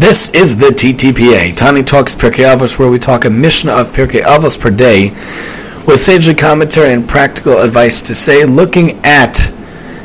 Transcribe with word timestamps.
This 0.00 0.30
is 0.30 0.56
the 0.56 0.68
TTPA, 0.68 1.54
Tani 1.54 1.82
Talks 1.82 2.14
Pirkei 2.14 2.46
Avos, 2.46 2.78
where 2.78 2.88
we 2.88 2.98
talk 2.98 3.26
a 3.26 3.30
Mishnah 3.30 3.72
of 3.72 3.92
Pirkei 3.92 4.22
Avos 4.22 4.58
per 4.58 4.70
day, 4.70 5.10
with 5.86 6.00
sagely 6.00 6.34
commentary 6.34 6.94
and 6.94 7.06
practical 7.06 7.58
advice 7.58 8.00
to 8.00 8.14
say, 8.14 8.46
looking 8.46 8.98
at 9.04 9.52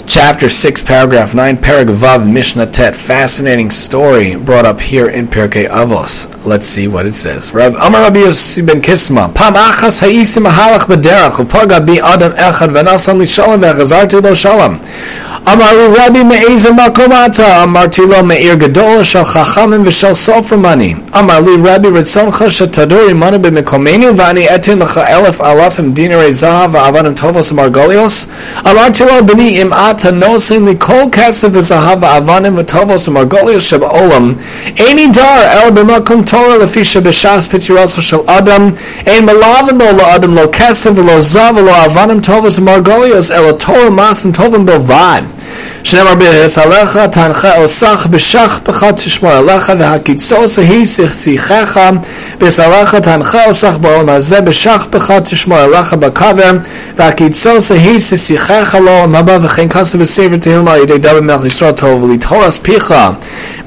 chapter 0.06 0.50
6, 0.50 0.82
paragraph 0.82 1.34
9, 1.34 1.56
Parag 1.58 1.96
Vav 1.96 2.30
Mishnah 2.30 2.68
Tet. 2.68 2.94
Fascinating 2.94 3.72
story 3.72 4.36
brought 4.36 4.66
up 4.66 4.82
here 4.82 5.08
in 5.08 5.28
Pirkei 5.28 5.70
Avos. 5.70 6.46
Let's 6.46 6.68
see 6.68 6.90
what 6.90 7.06
it 7.06 7.16
says. 7.16 7.52
Amar 7.52 8.02
Rabbi 8.02 8.20
Yossi 8.20 8.68
ben 8.68 8.82
Kisma, 8.82 9.34
Pam 9.34 9.54
achas 9.54 10.02
ha'isi 10.02 10.42
mahalach 10.42 10.88
b'derach, 10.88 11.38
upaga 11.38 11.80
bi 11.86 12.06
adam 12.06 12.34
echad 12.34 13.18
li 13.18 13.26
shalom 13.26 13.62
lo 13.62 14.34
shalom. 14.34 14.78
Amaru 15.48 15.94
Rabbi 15.94 16.24
Me'ezer 16.24 16.72
Makomata, 16.72 17.62
Amarti 17.64 18.00
lo 18.00 18.24
Me'ir 18.24 18.56
Gadola 18.58 19.04
Shal 19.06 19.24
Chachamim 19.24 19.86
V'Shal 19.86 20.16
Sofer 20.16 20.60
Money. 20.60 20.96
Amar 21.14 21.40
li 21.44 21.56
Rabbi 21.56 21.90
Ritzoncha 21.90 22.50
Shatadori 22.50 23.16
Manu 23.16 23.38
B'Mekomenu 23.38 24.16
V'ani 24.16 24.48
Etin 24.48 24.80
L'cha 24.80 25.06
Elef 25.06 25.38
Alafim 25.38 25.94
Dinarei 25.94 26.32
Zahav 26.32 26.72
V'Avanim 26.72 27.16
Tovos 27.16 27.52
Margolios. 27.54 28.26
Amarti 28.64 29.06
lo 29.06 29.22
B'ni 29.22 29.60
Im 29.62 29.72
Ata 29.72 30.10
Nosin 30.10 30.66
Li 30.66 30.74
Kol 30.76 31.12
Kesef 31.12 31.52
V'Zahav 31.52 32.00
V'Avanim 32.00 32.56
V'Tovos 32.64 33.08
Margolios 33.08 33.70
Sheb 33.70 33.82
Olam. 33.82 34.34
Eini 34.76 35.14
Dar 35.14 35.64
El 35.64 35.72
B'Makom 35.72 36.26
Torah 36.26 36.58
L'Fisha 36.58 37.02
B'Shas 37.02 37.48
Pitiroso 37.48 38.02
Shel 38.02 38.28
Adam. 38.28 38.76
Ein 39.06 39.28
Malavim 39.28 39.78
Lo 39.78 40.06
Adam 40.06 40.34
Lo 40.34 40.48
Kesef 40.48 40.98
Lo 40.98 41.20
Zav 41.22 41.56
Lo 41.56 41.72
Avanim 41.72 42.20
Tovos 42.20 42.58
Margolios 42.58 43.30
El 43.30 43.56
Torah 43.58 43.92
Mas 43.92 44.26
and 44.26 44.34
Tovim 44.34 44.66
Bilvad. 44.66 45.35
שנאמר 45.85 46.15
בהסלך 46.15 46.99
תנחה 47.13 47.57
אוסך 47.57 48.07
בשך 48.11 48.61
פחד 48.63 48.91
תשמור 48.91 49.33
עליך 49.33 49.73
והקיצוץ 49.79 50.59
היא 50.59 50.87
שיחך 51.15 51.81
בהסלך 52.39 52.95
תנחה 52.95 53.47
אוסך 53.47 53.77
בעולם 53.81 54.09
הזה 54.09 54.41
בשך 54.41 54.87
פחד 54.91 55.21
תשמור 55.21 55.59
עליך 55.59 55.95
בקבר 55.95 56.51
והקיצוץ 56.97 57.73
היא 57.73 57.99
שיחך 57.99 58.77
לעולם 58.85 59.15
הבא 59.15 59.39
וכן 59.43 59.69
כסף 59.69 59.99
בספר 59.99 60.37
תהילים 60.41 60.69
על 60.69 60.81
ידי 60.83 60.99
דוד 60.99 61.21
מלך 61.21 61.47
ישראל 61.47 61.73
טוב 61.73 62.03
ולתהורס 62.03 62.59
פיך 62.59 62.95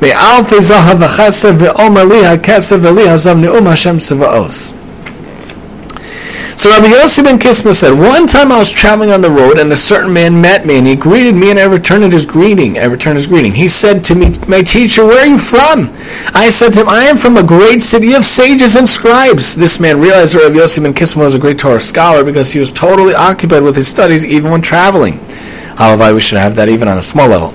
מאלפי 0.01 0.61
זהב 0.61 0.97
וכסף 0.99 1.49
ואומר 1.57 2.03
לי 2.03 2.27
הכסף 2.27 2.75
ולי 2.81 3.09
הזב 3.09 3.37
נאום 3.37 3.67
השם 3.67 3.97
צבאוס 3.97 4.73
so 6.58 6.70
Rabbi 6.70 6.88
Yossi 6.88 7.22
ben 7.22 7.38
Kisma 7.38 7.72
said, 7.72 7.92
One 7.92 8.26
time 8.26 8.50
I 8.50 8.58
was 8.58 8.68
traveling 8.68 9.12
on 9.12 9.20
the 9.20 9.30
road 9.30 9.60
and 9.60 9.72
a 9.72 9.76
certain 9.76 10.12
man 10.12 10.40
met 10.40 10.66
me 10.66 10.78
and 10.78 10.86
he 10.88 10.96
greeted 10.96 11.36
me 11.36 11.50
and 11.50 11.58
I 11.58 11.64
returned 11.64 12.12
his 12.12 12.26
greeting. 12.26 12.78
I 12.78 12.86
returned 12.86 13.16
his 13.16 13.28
greeting. 13.28 13.52
He 13.52 13.68
said 13.68 14.02
to 14.06 14.16
me, 14.16 14.32
My 14.48 14.62
teacher, 14.62 15.04
where 15.06 15.20
are 15.20 15.26
you 15.26 15.38
from? 15.38 15.92
I 16.34 16.50
said 16.50 16.72
to 16.72 16.80
him, 16.80 16.88
I 16.88 17.04
am 17.04 17.16
from 17.16 17.36
a 17.36 17.44
great 17.44 17.80
city 17.80 18.12
of 18.14 18.24
sages 18.24 18.74
and 18.74 18.88
scribes. 18.88 19.54
This 19.54 19.78
man 19.78 20.00
realized 20.00 20.34
that 20.34 20.42
Rabbi 20.42 20.56
Yossi 20.56 20.82
ben 20.82 20.94
Kisma 20.94 21.22
was 21.22 21.36
a 21.36 21.38
great 21.38 21.60
Torah 21.60 21.78
scholar 21.78 22.24
because 22.24 22.50
he 22.50 22.58
was 22.58 22.72
totally 22.72 23.14
occupied 23.14 23.62
with 23.62 23.76
his 23.76 23.86
studies 23.86 24.26
even 24.26 24.50
when 24.50 24.60
traveling. 24.60 25.20
However, 25.76 26.12
we 26.12 26.20
should 26.20 26.38
have 26.38 26.56
that 26.56 26.68
even 26.68 26.88
on 26.88 26.98
a 26.98 27.02
small 27.04 27.28
level. 27.28 27.52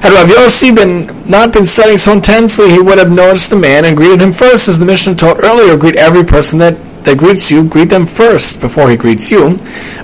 Had 0.00 0.14
Rabbi 0.14 0.30
Yossi 0.30 0.74
been 0.74 1.28
not 1.28 1.52
been 1.52 1.66
studying 1.66 1.98
so 1.98 2.12
intensely, 2.12 2.70
he 2.70 2.80
would 2.80 2.96
have 2.96 3.10
noticed 3.10 3.50
the 3.50 3.56
man 3.56 3.84
and 3.84 3.94
greeted 3.94 4.22
him 4.22 4.32
first, 4.32 4.66
as 4.66 4.78
the 4.78 4.86
Mishnah 4.86 5.16
taught 5.16 5.44
earlier. 5.44 5.76
Greet 5.76 5.96
every 5.96 6.24
person 6.24 6.58
that 6.60 6.74
that 7.06 7.16
greets 7.18 7.50
you, 7.50 7.64
greet 7.64 7.88
them 7.88 8.06
first 8.06 8.60
before 8.60 8.90
he 8.90 8.96
greets 8.96 9.30
you, 9.30 9.56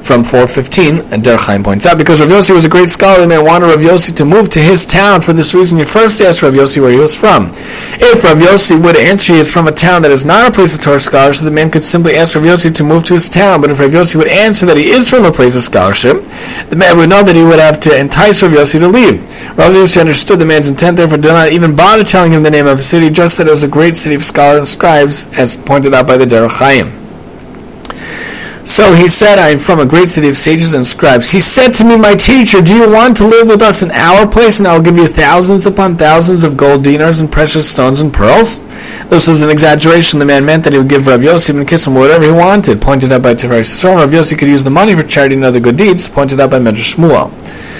from 0.02 0.24
415, 0.24 1.12
and 1.12 1.22
Derech 1.22 1.46
Chaim 1.46 1.62
points 1.62 1.84
out, 1.84 1.98
because 1.98 2.20
Rav 2.20 2.30
Yossi 2.30 2.54
was 2.54 2.64
a 2.64 2.68
great 2.68 2.88
scholar, 2.88 3.20
the 3.20 3.26
man 3.26 3.44
wanted 3.44 3.66
Rav 3.66 3.78
Yossi 3.78 4.16
to 4.16 4.24
move 4.24 4.48
to 4.50 4.60
his 4.60 4.86
town. 4.86 5.20
For 5.20 5.32
this 5.32 5.52
reason, 5.52 5.78
you 5.78 5.84
first 5.84 6.20
asked 6.20 6.42
Rav 6.42 6.54
Yossi 6.54 6.80
where 6.80 6.90
he 6.90 6.98
was 6.98 7.14
from. 7.14 7.50
If 8.00 8.24
Rav 8.24 8.38
Yossi 8.38 8.80
would 8.80 8.96
answer 8.96 9.34
he 9.34 9.40
is 9.40 9.52
from 9.52 9.68
a 9.68 9.72
town 9.72 10.02
that 10.02 10.10
is 10.10 10.24
not 10.24 10.50
a 10.50 10.54
place 10.54 10.76
of 10.76 10.82
Torah 10.82 11.00
scholarship, 11.00 11.44
the 11.44 11.50
man 11.50 11.70
could 11.70 11.82
simply 11.82 12.14
ask 12.14 12.34
Rav 12.34 12.44
Yossi 12.44 12.74
to 12.74 12.84
move 12.84 13.04
to 13.04 13.14
his 13.14 13.28
town. 13.28 13.60
But 13.60 13.70
if 13.70 13.80
Rav 13.80 13.90
Yossi 13.90 14.16
would 14.16 14.28
answer 14.28 14.64
that 14.66 14.76
he 14.76 14.90
is 14.90 15.10
from 15.10 15.24
a 15.24 15.32
place 15.32 15.56
of 15.56 15.62
scholarship, 15.62 16.22
the 16.70 16.76
man 16.76 16.96
would 16.96 17.10
know 17.10 17.22
that 17.22 17.36
he 17.36 17.44
would 17.44 17.58
have 17.58 17.80
to 17.80 17.98
entice 17.98 18.42
Rav 18.42 18.52
Yossi 18.52 18.78
to 18.78 18.88
leave. 18.88 19.20
Rav 19.58 19.72
Yossi 19.72 20.00
understood 20.00 20.38
the 20.38 20.46
man's 20.46 20.68
intent, 20.68 20.96
therefore 20.96 21.18
did 21.18 21.28
not 21.28 21.52
even 21.52 21.74
bother 21.74 22.04
telling 22.04 22.32
him 22.32 22.42
the 22.42 22.50
name 22.50 22.66
of 22.66 22.78
the 22.78 22.84
city, 22.84 23.10
just 23.10 23.38
that 23.38 23.48
it 23.48 23.50
was 23.50 23.64
a 23.64 23.68
great 23.68 23.96
city 23.96 24.14
of 24.14 24.24
scholars 24.24 24.58
and 24.58 24.68
scribes, 24.68 25.26
as 25.38 25.56
pointed 25.56 25.94
out 25.94 26.06
by 26.06 26.16
the 26.16 26.26
Derech 26.26 26.58
Chaim. 26.58 26.91
So 28.64 28.94
he 28.94 29.08
said, 29.08 29.40
I 29.40 29.48
am 29.48 29.58
from 29.58 29.80
a 29.80 29.86
great 29.86 30.08
city 30.08 30.28
of 30.28 30.36
sages 30.36 30.72
and 30.74 30.86
scribes. 30.86 31.32
He 31.32 31.40
said 31.40 31.70
to 31.74 31.84
me, 31.84 31.96
My 31.96 32.14
teacher, 32.14 32.62
do 32.62 32.74
you 32.74 32.88
want 32.88 33.16
to 33.16 33.26
live 33.26 33.48
with 33.48 33.60
us 33.60 33.82
in 33.82 33.90
our 33.90 34.26
place, 34.26 34.60
and 34.60 34.68
I 34.68 34.76
will 34.76 34.84
give 34.84 34.96
you 34.96 35.08
thousands 35.08 35.66
upon 35.66 35.96
thousands 35.96 36.44
of 36.44 36.56
gold 36.56 36.84
dinars 36.84 37.18
and 37.18 37.30
precious 37.30 37.68
stones 37.68 38.00
and 38.00 38.14
pearls? 38.14 38.60
This 39.08 39.26
was 39.26 39.42
an 39.42 39.50
exaggeration. 39.50 40.20
The 40.20 40.26
man 40.26 40.44
meant 40.44 40.62
that 40.64 40.72
he 40.72 40.78
would 40.78 40.88
give 40.88 41.08
Rav 41.08 41.20
Yossi 41.20 41.52
ben 41.52 41.66
Kisma 41.66 41.98
whatever 41.98 42.24
he 42.24 42.30
wanted, 42.30 42.80
pointed 42.80 43.10
out 43.10 43.22
by 43.22 43.34
Tiferes 43.34 43.66
Yisrael. 43.66 43.96
Rav 43.96 44.10
Yossi 44.10 44.38
could 44.38 44.48
use 44.48 44.62
the 44.62 44.70
money 44.70 44.94
for 44.94 45.02
charity 45.02 45.34
and 45.34 45.44
other 45.44 45.60
good 45.60 45.76
deeds, 45.76 46.08
pointed 46.08 46.38
out 46.38 46.50
by 46.50 46.60
Medrash 46.60 46.94
Shmuel. 46.94 47.71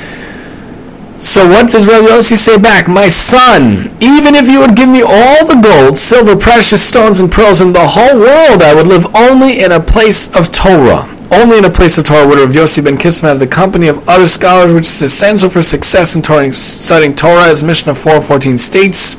So 1.23 1.47
what 1.49 1.71
does 1.71 1.87
Rav 1.87 2.03
Yossi 2.03 2.37
say 2.37 2.59
back? 2.59 2.89
My 2.89 3.07
son, 3.07 3.87
even 4.03 4.35
if 4.35 4.49
you 4.49 4.59
would 4.59 4.75
give 4.75 4.89
me 4.89 5.03
all 5.03 5.47
the 5.47 5.61
gold, 5.63 5.97
silver, 5.97 6.35
precious 6.35 6.85
stones, 6.85 7.21
and 7.21 7.31
pearls 7.31 7.61
in 7.61 7.73
the 7.73 7.87
whole 7.87 8.19
world, 8.19 8.61
I 8.61 8.75
would 8.75 8.89
live 8.89 9.07
only 9.15 9.63
in 9.63 9.71
a 9.71 9.79
place 9.79 10.35
of 10.35 10.51
Torah. 10.51 11.09
Only 11.31 11.59
in 11.59 11.65
a 11.65 11.71
place 11.71 11.97
of 11.97 12.07
Torah 12.07 12.27
would 12.27 12.41
Rav 12.41 12.51
Yossi 12.51 12.83
ben 12.83 12.99
Kisma 12.99 13.29
have 13.29 13.39
the 13.39 13.47
company 13.47 13.87
of 13.87 14.07
other 14.09 14.27
scholars, 14.27 14.73
which 14.73 14.89
is 14.89 15.01
essential 15.01 15.49
for 15.49 15.63
success 15.63 16.17
in 16.17 16.53
studying 16.53 17.15
Torah, 17.15 17.47
as 17.47 17.63
Mishnah 17.63 17.93
4.14 17.93 18.59
states. 18.59 19.15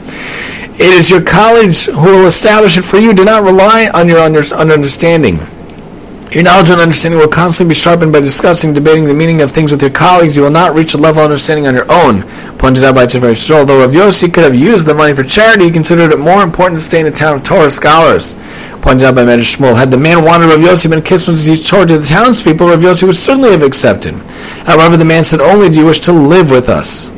It 0.73 0.81
is 0.81 1.09
your 1.09 1.23
college 1.23 1.85
who 1.85 2.01
will 2.01 2.27
establish 2.27 2.77
it 2.77 2.83
for 2.83 2.97
you. 2.97 3.13
Do 3.13 3.23
not 3.23 3.43
rely 3.43 3.89
on 3.93 4.09
your 4.09 4.19
understanding. 4.19 5.39
Your 6.33 6.41
knowledge 6.41 6.71
and 6.71 6.81
understanding 6.81 7.19
will 7.19 7.27
constantly 7.27 7.73
be 7.73 7.79
sharpened 7.79 8.11
by 8.11 8.19
discussing, 8.19 8.73
debating 8.73 9.05
the 9.05 9.13
meaning 9.13 9.41
of 9.41 9.51
things 9.51 9.71
with 9.71 9.83
your 9.83 9.91
colleagues. 9.91 10.35
You 10.35 10.41
will 10.41 10.49
not 10.49 10.73
reach 10.73 10.95
a 10.95 10.97
level 10.97 11.21
of 11.21 11.25
understanding 11.25 11.67
on 11.67 11.75
your 11.75 11.85
own. 11.91 12.23
Pointed 12.57 12.83
out 12.83 12.95
by 12.95 13.05
Tiferes 13.05 13.38
Yisrael. 13.38 13.67
though 13.67 13.81
Rav 13.81 13.91
Yossi 13.91 14.33
could 14.33 14.44
have 14.44 14.55
used 14.55 14.88
the 14.88 14.95
money 14.95 15.13
for 15.13 15.23
charity, 15.23 15.66
he 15.66 15.71
considered 15.71 16.11
it 16.11 16.17
more 16.17 16.41
important 16.41 16.79
to 16.79 16.83
stay 16.83 17.01
in 17.01 17.05
the 17.05 17.11
town 17.11 17.35
of 17.35 17.44
Torah 17.44 17.69
scholars. 17.69 18.33
Pointed 18.81 19.03
out 19.03 19.13
by 19.13 19.23
Medrash 19.23 19.57
Shmuel. 19.57 19.77
Had 19.77 19.91
the 19.91 19.97
man 19.99 20.25
wanted 20.25 20.47
Rav 20.47 20.57
Yossi 20.57 20.89
ben 20.89 21.03
Kisma 21.03 21.38
to 21.38 21.45
teach 21.45 21.69
Torah 21.69 21.85
to 21.85 21.99
the 21.99 22.07
townspeople, 22.07 22.67
Rav 22.67 22.79
Yossi 22.79 23.03
would 23.03 23.15
certainly 23.15 23.51
have 23.51 23.61
accepted. 23.61 24.15
However, 24.65 24.97
the 24.97 25.05
man 25.05 25.23
said, 25.23 25.39
only 25.39 25.69
do 25.69 25.81
you 25.81 25.85
wish 25.85 26.00
to 26.00 26.11
live 26.11 26.50
with 26.50 26.67
us 26.67 27.11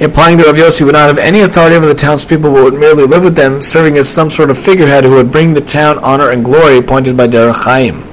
implying 0.00 0.38
that 0.38 0.46
Rav 0.46 0.56
Yossi 0.56 0.86
would 0.86 0.94
not 0.94 1.08
have 1.08 1.18
any 1.18 1.40
authority 1.40 1.76
over 1.76 1.86
the 1.86 1.94
townspeople 1.94 2.50
but 2.50 2.64
would 2.64 2.74
merely 2.74 3.04
live 3.04 3.22
with 3.22 3.36
them, 3.36 3.60
serving 3.60 3.98
as 3.98 4.08
some 4.08 4.30
sort 4.30 4.48
of 4.48 4.56
figurehead 4.56 5.04
who 5.04 5.10
would 5.10 5.30
bring 5.30 5.52
the 5.52 5.60
town 5.60 5.98
honor 5.98 6.30
and 6.30 6.42
glory, 6.42 6.80
pointed 6.80 7.18
by 7.18 7.28
Derech 7.28 7.64
Chaim. 7.64 8.11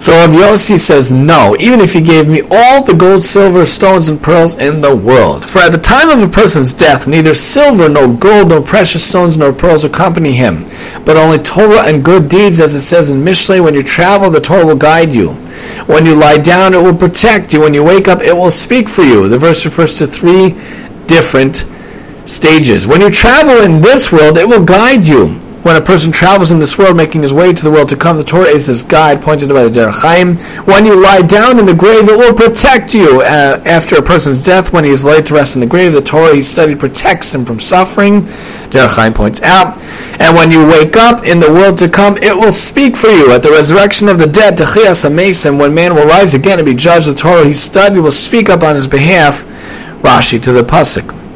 So 0.00 0.14
Rav 0.14 0.30
Yossi 0.30 0.80
says, 0.80 1.12
no, 1.12 1.54
even 1.60 1.78
if 1.78 1.92
he 1.92 2.00
gave 2.00 2.26
me 2.26 2.40
all 2.50 2.82
the 2.82 2.94
gold, 2.94 3.22
silver, 3.22 3.66
stones, 3.66 4.08
and 4.08 4.20
pearls 4.20 4.54
in 4.54 4.80
the 4.80 4.96
world. 4.96 5.44
For 5.44 5.58
at 5.58 5.72
the 5.72 5.78
time 5.78 6.08
of 6.08 6.26
a 6.26 6.32
person's 6.32 6.72
death, 6.72 7.06
neither 7.06 7.34
silver, 7.34 7.86
nor 7.86 8.08
gold, 8.08 8.48
nor 8.48 8.62
precious 8.62 9.06
stones, 9.06 9.36
nor 9.36 9.52
pearls 9.52 9.84
accompany 9.84 10.32
him, 10.32 10.62
but 11.04 11.18
only 11.18 11.36
Torah 11.36 11.86
and 11.86 12.02
good 12.02 12.30
deeds, 12.30 12.60
as 12.60 12.74
it 12.74 12.80
says 12.80 13.10
in 13.10 13.20
Mishlei, 13.20 13.62
when 13.62 13.74
you 13.74 13.82
travel, 13.82 14.30
the 14.30 14.40
Torah 14.40 14.64
will 14.64 14.74
guide 14.74 15.12
you. 15.12 15.32
When 15.84 16.06
you 16.06 16.14
lie 16.14 16.38
down, 16.38 16.72
it 16.72 16.82
will 16.82 16.96
protect 16.96 17.52
you. 17.52 17.60
When 17.60 17.74
you 17.74 17.84
wake 17.84 18.08
up, 18.08 18.22
it 18.22 18.32
will 18.32 18.50
speak 18.50 18.88
for 18.88 19.02
you. 19.02 19.28
The 19.28 19.36
verse 19.36 19.66
refers 19.66 19.96
to 19.96 20.06
three 20.06 20.52
different 21.08 21.66
stages. 22.24 22.86
When 22.86 23.02
you 23.02 23.10
travel 23.10 23.60
in 23.60 23.82
this 23.82 24.10
world, 24.10 24.38
it 24.38 24.48
will 24.48 24.64
guide 24.64 25.06
you 25.06 25.38
when 25.62 25.76
a 25.76 25.80
person 25.80 26.10
travels 26.10 26.50
in 26.50 26.58
this 26.58 26.78
world, 26.78 26.96
making 26.96 27.22
his 27.22 27.34
way 27.34 27.52
to 27.52 27.62
the 27.62 27.70
world 27.70 27.88
to 27.90 27.96
come, 27.96 28.16
the 28.16 28.24
Torah 28.24 28.48
is 28.48 28.66
this 28.66 28.82
guide 28.82 29.20
pointed 29.20 29.50
by 29.50 29.64
the 29.64 29.70
Derech. 29.70 30.66
When 30.66 30.86
you 30.86 31.00
lie 31.00 31.20
down 31.20 31.58
in 31.58 31.66
the 31.66 31.74
grave, 31.74 32.08
it 32.08 32.16
will 32.16 32.34
protect 32.34 32.94
you. 32.94 33.20
Uh, 33.20 33.62
after 33.66 33.96
a 33.96 34.02
person's 34.02 34.42
death, 34.42 34.72
when 34.72 34.84
he 34.84 34.90
is 34.90 35.04
laid 35.04 35.26
to 35.26 35.34
rest 35.34 35.56
in 35.56 35.60
the 35.60 35.66
grave, 35.66 35.92
the 35.92 36.00
Torah 36.00 36.34
he 36.34 36.40
studied 36.40 36.80
protects 36.80 37.34
him 37.34 37.44
from 37.44 37.60
suffering. 37.60 38.22
Derech 38.70 39.14
points 39.14 39.42
out. 39.42 39.76
And 40.18 40.34
when 40.34 40.50
you 40.50 40.66
wake 40.66 40.96
up 40.96 41.26
in 41.26 41.40
the 41.40 41.52
world 41.52 41.76
to 41.78 41.88
come, 41.88 42.16
it 42.18 42.34
will 42.34 42.52
speak 42.52 42.96
for 42.96 43.08
you. 43.08 43.32
At 43.32 43.42
the 43.42 43.50
resurrection 43.50 44.08
of 44.08 44.18
the 44.18 44.26
dead, 44.26 44.56
Techias 44.56 45.04
Hameisim, 45.08 45.58
when 45.58 45.74
man 45.74 45.94
will 45.94 46.06
rise 46.06 46.34
again 46.34 46.58
and 46.58 46.66
be 46.66 46.74
judged, 46.74 47.08
the 47.08 47.14
Torah 47.14 47.46
he 47.46 47.52
studied 47.52 48.00
will 48.00 48.10
speak 48.10 48.48
up 48.48 48.62
on 48.62 48.74
his 48.74 48.88
behalf. 48.88 49.44
Rashi 50.02 50.42
to 50.42 50.52
the 50.52 50.62
Pasuk. 50.62 51.29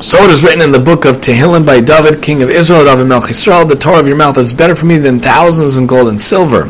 So 0.00 0.22
it 0.22 0.30
is 0.30 0.44
written 0.44 0.62
in 0.62 0.70
the 0.70 0.78
book 0.78 1.04
of 1.04 1.16
Tehillim 1.16 1.66
by 1.66 1.80
David, 1.80 2.22
king 2.22 2.40
of 2.40 2.50
Israel, 2.50 2.84
David 2.84 3.08
Melech 3.08 3.30
Yisrael, 3.30 3.68
the 3.68 3.74
Torah 3.74 3.98
of 3.98 4.06
your 4.06 4.16
mouth 4.16 4.38
is 4.38 4.52
better 4.52 4.76
for 4.76 4.86
me 4.86 4.96
than 4.96 5.18
thousands 5.18 5.76
in 5.76 5.88
gold 5.88 6.06
and 6.06 6.20
silver. 6.20 6.62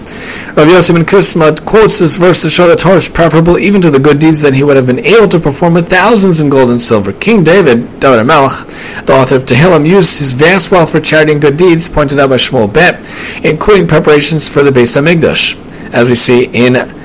Rav 0.56 0.66
Yosef 0.66 0.96
ben 0.96 1.04
Kisma 1.04 1.62
quotes 1.66 1.98
this 1.98 2.16
verse 2.16 2.40
to 2.40 2.48
show 2.48 2.66
that 2.68 2.78
Torah 2.78 2.96
is 2.96 3.06
preferable 3.06 3.58
even 3.58 3.82
to 3.82 3.90
the 3.90 3.98
good 3.98 4.18
deeds 4.18 4.40
that 4.40 4.54
he 4.54 4.62
would 4.62 4.76
have 4.76 4.86
been 4.86 5.04
able 5.04 5.28
to 5.28 5.38
perform 5.38 5.74
with 5.74 5.90
thousands 5.90 6.40
in 6.40 6.48
gold 6.48 6.70
and 6.70 6.80
silver. 6.80 7.12
King 7.12 7.44
David, 7.44 8.00
David 8.00 8.24
Melech, 8.24 8.66
the 9.04 9.12
author 9.12 9.36
of 9.36 9.44
Tehillim, 9.44 9.86
used 9.86 10.18
his 10.18 10.32
vast 10.32 10.70
wealth 10.70 10.92
for 10.92 11.00
charity 11.00 11.32
and 11.32 11.40
good 11.42 11.58
deeds, 11.58 11.86
pointed 11.86 12.18
out 12.18 12.30
by 12.30 12.36
Shmuel 12.36 12.72
Bet, 12.72 12.98
including 13.44 13.86
preparations 13.86 14.48
for 14.48 14.62
the 14.62 14.70
Beis 14.70 14.96
Hamikdash, 14.96 15.54
as 15.92 16.08
we 16.08 16.14
see 16.14 16.46
in. 16.46 16.97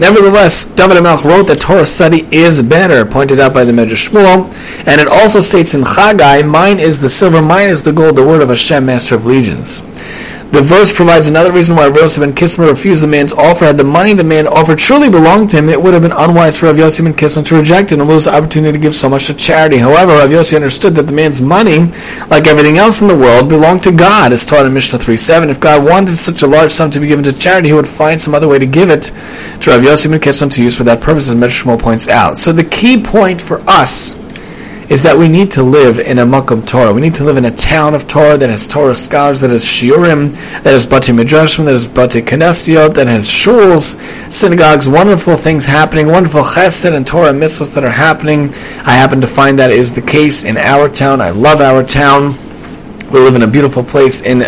Nevertheless, 0.00 0.64
David 0.64 0.96
HaMelech 0.96 1.22
wrote 1.22 1.46
that 1.46 1.60
Torah 1.60 1.86
study 1.86 2.26
is 2.32 2.60
better, 2.62 3.04
pointed 3.06 3.38
out 3.38 3.54
by 3.54 3.62
the 3.62 3.70
Medrash 3.70 4.08
Shmuel, 4.08 4.52
and 4.88 5.00
it 5.00 5.06
also 5.06 5.38
states 5.38 5.74
in 5.74 5.82
Chagai, 5.82 6.44
mine 6.48 6.80
is 6.80 7.00
the 7.00 7.08
silver, 7.08 7.40
mine 7.40 7.68
is 7.68 7.84
the 7.84 7.92
gold, 7.92 8.16
the 8.16 8.26
word 8.26 8.42
of 8.42 8.48
Hashem, 8.48 8.84
master 8.84 9.14
of 9.14 9.24
legions. 9.24 9.82
The 10.52 10.60
verse 10.60 10.92
provides 10.92 11.28
another 11.28 11.50
reason 11.50 11.76
why 11.76 11.86
Rav 11.86 11.96
Yosef 11.96 12.20
ben 12.20 12.34
Kisma 12.34 12.66
refused 12.66 13.02
the 13.02 13.06
man's 13.06 13.32
offer. 13.32 13.64
Had 13.64 13.78
the 13.78 13.84
money 13.84 14.12
the 14.12 14.22
man 14.22 14.46
offered 14.46 14.78
truly 14.78 15.08
belonged 15.08 15.48
to 15.50 15.56
him, 15.56 15.70
it 15.70 15.82
would 15.82 15.94
have 15.94 16.02
been 16.02 16.12
unwise 16.12 16.58
for 16.58 16.66
Rav 16.66 16.76
Yosef 16.76 17.06
ben 17.06 17.14
Kisma 17.14 17.42
to 17.44 17.54
reject 17.56 17.90
it 17.90 17.98
and 17.98 18.06
lose 18.06 18.26
the 18.26 18.34
opportunity 18.34 18.72
to 18.72 18.78
give 18.78 18.94
so 18.94 19.08
much 19.08 19.28
to 19.28 19.34
charity. 19.34 19.78
However, 19.78 20.12
Rav 20.12 20.30
Yosef 20.30 20.54
understood 20.56 20.94
that 20.96 21.04
the 21.04 21.12
man's 21.14 21.40
money, 21.40 21.86
like 22.28 22.46
everything 22.46 22.76
else 22.76 23.00
in 23.00 23.08
the 23.08 23.16
world, 23.16 23.48
belonged 23.48 23.82
to 23.84 23.92
God, 23.92 24.30
as 24.30 24.44
taught 24.44 24.66
in 24.66 24.74
Mishnah 24.74 24.98
3.7. 24.98 25.48
If 25.48 25.58
God 25.58 25.86
wanted 25.86 26.18
such 26.18 26.42
a 26.42 26.46
large 26.46 26.70
sum 26.70 26.90
to 26.90 27.00
be 27.00 27.08
given 27.08 27.24
to 27.24 27.32
charity, 27.32 27.68
he 27.68 27.74
would 27.74 27.88
find 27.88 28.20
some 28.20 28.34
other 28.34 28.46
way 28.46 28.58
to 28.58 28.66
give 28.66 28.90
it 28.90 29.10
to 29.62 29.70
Rav 29.70 29.82
Yosef 29.82 30.10
ben 30.10 30.20
Kisma 30.20 30.50
to 30.50 30.62
use 30.62 30.76
for 30.76 30.84
that 30.84 31.00
purpose, 31.00 31.30
as 31.30 31.34
Medrash 31.34 31.80
points 31.80 32.08
out. 32.08 32.36
So 32.36 32.52
the 32.52 32.64
key 32.64 33.02
point 33.02 33.40
for 33.40 33.62
us 33.66 34.21
is 34.90 35.02
that 35.02 35.16
we 35.16 35.28
need 35.28 35.50
to 35.52 35.62
live 35.62 35.98
in 35.98 36.18
a 36.18 36.24
Makom 36.24 36.66
Torah. 36.66 36.92
We 36.92 37.00
need 37.00 37.14
to 37.16 37.24
live 37.24 37.36
in 37.36 37.44
a 37.44 37.50
town 37.50 37.94
of 37.94 38.06
Torah 38.08 38.36
that 38.36 38.50
has 38.50 38.66
Torah 38.66 38.94
scholars, 38.94 39.40
that 39.40 39.50
has 39.50 39.64
Shiurim, 39.64 40.30
that 40.62 40.72
has 40.72 40.86
Batei 40.86 41.14
Midrashim, 41.14 41.64
that 41.64 41.72
has 41.72 41.88
Batei 41.88 42.22
Knesiot, 42.22 42.94
that 42.94 43.06
has 43.06 43.26
shuls, 43.26 44.00
synagogues, 44.32 44.88
wonderful 44.88 45.36
things 45.36 45.64
happening, 45.64 46.08
wonderful 46.08 46.42
chesed 46.42 46.94
and 46.94 47.06
Torah 47.06 47.32
mitzvahs 47.32 47.74
that 47.74 47.84
are 47.84 47.90
happening. 47.90 48.48
I 48.84 48.92
happen 48.92 49.20
to 49.20 49.26
find 49.26 49.58
that 49.58 49.70
is 49.70 49.94
the 49.94 50.02
case 50.02 50.44
in 50.44 50.56
our 50.56 50.88
town. 50.88 51.20
I 51.20 51.30
love 51.30 51.60
our 51.60 51.82
town. 51.82 52.34
We 53.12 53.20
live 53.20 53.36
in 53.36 53.42
a 53.42 53.46
beautiful 53.46 53.84
place 53.84 54.22
in 54.22 54.38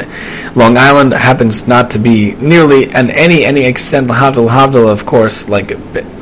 Long 0.54 0.78
Island. 0.78 1.12
Happens 1.12 1.68
not 1.68 1.90
to 1.90 1.98
be 1.98 2.32
nearly 2.36 2.90
an 2.92 3.10
any 3.10 3.44
any 3.44 3.66
extent 3.66 4.08
Havdil 4.08 4.48
Havdil, 4.48 4.90
of 4.90 5.04
course, 5.04 5.50
like 5.50 5.72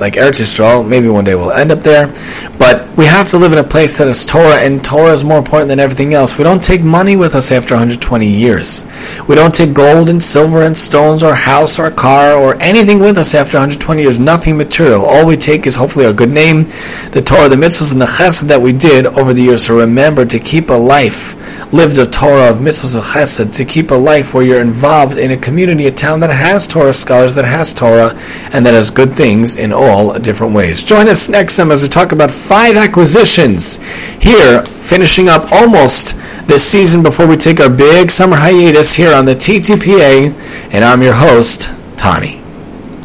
like 0.00 0.14
Eretz 0.14 0.40
Yisrael. 0.40 0.84
Maybe 0.84 1.08
one 1.08 1.24
day 1.24 1.36
we'll 1.36 1.52
end 1.52 1.70
up 1.70 1.82
there, 1.82 2.12
but 2.58 2.90
we 2.96 3.06
have 3.06 3.30
to 3.30 3.38
live 3.38 3.52
in 3.52 3.58
a 3.58 3.64
place 3.64 3.96
that 3.98 4.08
is 4.08 4.24
Torah, 4.24 4.56
and 4.56 4.84
Torah 4.84 5.12
is 5.12 5.22
more 5.22 5.38
important 5.38 5.68
than 5.68 5.78
everything 5.78 6.14
else. 6.14 6.36
We 6.36 6.42
don't 6.42 6.60
take 6.60 6.82
money 6.82 7.14
with 7.14 7.36
us 7.36 7.52
after 7.52 7.74
120 7.74 8.26
years. 8.26 8.88
We 9.28 9.36
don't 9.36 9.54
take 9.54 9.72
gold 9.72 10.08
and 10.08 10.20
silver 10.20 10.62
and 10.62 10.76
stones 10.76 11.22
or 11.22 11.36
house 11.36 11.78
or 11.78 11.92
car 11.92 12.34
or 12.34 12.60
anything 12.60 12.98
with 12.98 13.18
us 13.18 13.34
after 13.34 13.56
120 13.56 14.02
years. 14.02 14.18
Nothing 14.18 14.56
material. 14.56 15.04
All 15.04 15.24
we 15.24 15.36
take 15.36 15.64
is 15.68 15.76
hopefully 15.76 16.06
our 16.06 16.12
good 16.12 16.30
name, 16.30 16.64
the 17.12 17.22
Torah, 17.24 17.48
the 17.48 17.54
mitzvahs, 17.54 17.92
and 17.92 18.00
the 18.00 18.06
chesed 18.06 18.48
that 18.48 18.60
we 18.60 18.72
did 18.72 19.06
over 19.06 19.32
the 19.32 19.42
years. 19.42 19.64
So 19.64 19.78
remember 19.78 20.24
to 20.26 20.40
keep 20.40 20.70
a 20.70 20.74
life 20.74 21.36
lived 21.72 21.98
a 21.98 22.06
Of 22.32 22.58
mitzvahs 22.58 22.96
of 22.96 23.04
chesed, 23.04 23.54
to 23.56 23.64
keep 23.64 23.90
a 23.90 23.94
life 23.94 24.32
where 24.32 24.42
you're 24.42 24.60
involved 24.60 25.18
in 25.18 25.32
a 25.32 25.36
community, 25.36 25.86
a 25.86 25.90
town 25.92 26.20
that 26.20 26.30
has 26.30 26.66
Torah 26.66 26.92
scholars, 26.92 27.34
that 27.34 27.44
has 27.44 27.74
Torah, 27.74 28.18
and 28.52 28.64
that 28.64 28.72
has 28.72 28.90
good 28.90 29.14
things 29.14 29.54
in 29.54 29.70
all 29.70 30.18
different 30.18 30.54
ways. 30.54 30.82
Join 30.82 31.08
us 31.08 31.28
next 31.28 31.56
time 31.56 31.70
as 31.70 31.82
we 31.82 31.90
talk 31.90 32.12
about 32.12 32.30
five 32.30 32.76
acquisitions 32.76 33.76
here, 34.18 34.62
finishing 34.62 35.28
up 35.28 35.52
almost 35.52 36.16
this 36.46 36.64
season 36.64 37.02
before 37.02 37.26
we 37.26 37.36
take 37.36 37.60
our 37.60 37.70
big 37.70 38.10
summer 38.10 38.36
hiatus 38.36 38.94
here 38.94 39.14
on 39.14 39.26
the 39.26 39.34
TTPA, 39.34 40.32
and 40.72 40.84
I'm 40.84 41.02
your 41.02 41.14
host, 41.14 41.70
Tani. 41.96 42.41